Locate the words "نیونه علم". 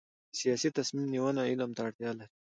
1.13-1.71